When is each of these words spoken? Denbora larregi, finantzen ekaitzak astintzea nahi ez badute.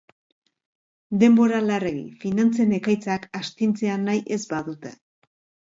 Denbora 1.23 1.59
larregi, 1.65 2.01
finantzen 2.25 2.75
ekaitzak 2.79 3.29
astintzea 3.43 4.01
nahi 4.09 4.25
ez 4.39 4.43
badute. 4.57 4.99